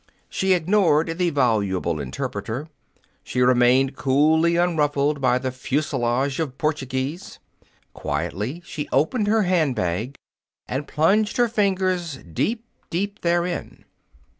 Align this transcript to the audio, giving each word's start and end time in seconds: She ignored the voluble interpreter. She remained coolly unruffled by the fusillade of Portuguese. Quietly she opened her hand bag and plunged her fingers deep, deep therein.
She 0.29 0.53
ignored 0.53 1.19
the 1.19 1.29
voluble 1.29 1.99
interpreter. 1.99 2.67
She 3.23 3.41
remained 3.43 3.95
coolly 3.95 4.55
unruffled 4.55 5.21
by 5.21 5.37
the 5.37 5.51
fusillade 5.51 6.39
of 6.39 6.57
Portuguese. 6.57 7.37
Quietly 7.93 8.63
she 8.65 8.89
opened 8.91 9.27
her 9.27 9.43
hand 9.43 9.75
bag 9.75 10.15
and 10.67 10.87
plunged 10.87 11.37
her 11.37 11.47
fingers 11.47 12.17
deep, 12.33 12.65
deep 12.89 13.21
therein. 13.21 13.85